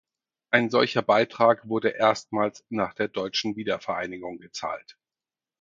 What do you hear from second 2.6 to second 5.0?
nach der deutschen Wiedervereinigung gezahlt.